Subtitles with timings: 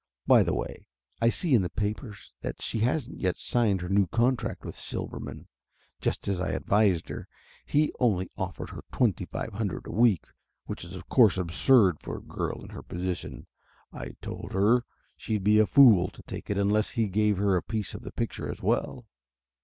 [0.25, 0.87] By the way,
[1.21, 5.47] I see in the papers that she hasn't yet signed her new contract with Silverman,
[5.99, 7.27] just as I advised her.
[7.67, 10.25] He only offered her twenty five hundred a week,
[10.65, 13.45] which is of course absurd for a girl in her position.
[13.93, 14.85] I told her
[15.17, 18.11] she'd be a fool to take it unless he gave her a piece of the
[18.11, 19.05] picture as well."